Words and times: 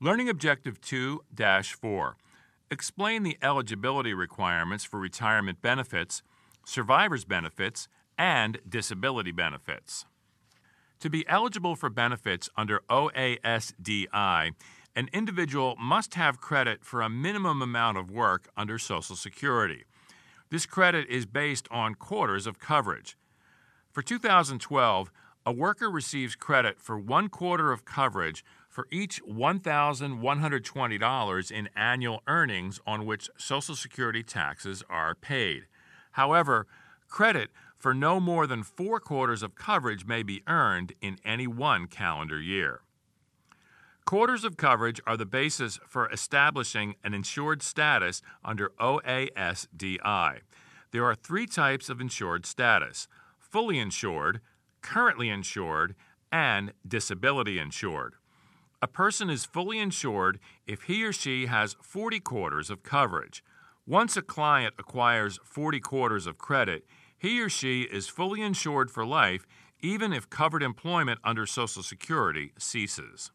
Learning 0.00 0.28
Objective 0.28 0.80
2 0.80 1.24
4. 1.36 2.16
Explain 2.70 3.24
the 3.24 3.36
eligibility 3.42 4.14
requirements 4.14 4.84
for 4.84 5.00
retirement 5.00 5.60
benefits, 5.60 6.22
survivor's 6.64 7.24
benefits, 7.24 7.88
and 8.16 8.60
disability 8.68 9.32
benefits. 9.32 10.04
To 11.00 11.10
be 11.10 11.26
eligible 11.26 11.74
for 11.74 11.90
benefits 11.90 12.48
under 12.56 12.80
OASDI, 12.88 14.52
an 14.94 15.08
individual 15.12 15.74
must 15.80 16.14
have 16.14 16.40
credit 16.40 16.84
for 16.84 17.02
a 17.02 17.10
minimum 17.10 17.60
amount 17.60 17.98
of 17.98 18.08
work 18.08 18.48
under 18.56 18.78
Social 18.78 19.16
Security. 19.16 19.82
This 20.50 20.64
credit 20.64 21.08
is 21.08 21.26
based 21.26 21.66
on 21.72 21.96
quarters 21.96 22.46
of 22.46 22.60
coverage. 22.60 23.16
For 23.90 24.02
2012, 24.02 25.10
a 25.48 25.50
worker 25.50 25.90
receives 25.90 26.36
credit 26.36 26.78
for 26.78 26.96
one 26.98 27.30
quarter 27.30 27.72
of 27.72 27.86
coverage 27.86 28.44
for 28.68 28.86
each 28.90 29.24
$1,120 29.24 31.50
in 31.50 31.70
annual 31.74 32.22
earnings 32.26 32.78
on 32.86 33.06
which 33.06 33.30
Social 33.38 33.74
Security 33.74 34.22
taxes 34.22 34.82
are 34.90 35.14
paid. 35.14 35.62
However, 36.12 36.66
credit 37.08 37.48
for 37.78 37.94
no 37.94 38.20
more 38.20 38.46
than 38.46 38.62
four 38.62 39.00
quarters 39.00 39.42
of 39.42 39.54
coverage 39.54 40.04
may 40.04 40.22
be 40.22 40.42
earned 40.46 40.92
in 41.00 41.16
any 41.24 41.46
one 41.46 41.86
calendar 41.86 42.42
year. 42.42 42.82
Quarters 44.04 44.44
of 44.44 44.58
coverage 44.58 45.00
are 45.06 45.16
the 45.16 45.24
basis 45.24 45.80
for 45.88 46.12
establishing 46.12 46.96
an 47.02 47.14
insured 47.14 47.62
status 47.62 48.20
under 48.44 48.72
OASDI. 48.78 50.40
There 50.90 51.06
are 51.06 51.14
three 51.14 51.46
types 51.46 51.88
of 51.88 52.02
insured 52.02 52.44
status 52.44 53.08
fully 53.38 53.78
insured, 53.78 54.42
currently 54.88 55.28
insured, 55.28 55.94
and 56.32 56.72
disability 56.86 57.58
insured. 57.58 58.14
A 58.80 58.86
person 58.86 59.28
is 59.28 59.44
fully 59.44 59.78
insured 59.78 60.38
if 60.66 60.84
he 60.84 61.04
or 61.04 61.12
she 61.12 61.44
has 61.44 61.76
40 61.82 62.20
quarters 62.20 62.70
of 62.70 62.82
coverage. 62.82 63.44
Once 63.86 64.16
a 64.16 64.22
client 64.22 64.74
acquires 64.78 65.38
40 65.44 65.80
quarters 65.80 66.26
of 66.26 66.38
credit, 66.38 66.86
he 67.18 67.38
or 67.42 67.50
she 67.50 67.82
is 67.82 68.08
fully 68.08 68.40
insured 68.40 68.90
for 68.90 69.04
life 69.04 69.46
even 69.80 70.12
if 70.12 70.30
covered 70.30 70.62
employment 70.62 71.20
under 71.22 71.44
Social 71.44 71.82
Security 71.82 72.52
ceases. 72.58 73.30